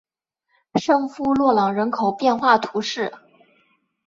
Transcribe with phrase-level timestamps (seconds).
[0.79, 3.13] 圣夫洛朗人口变化图示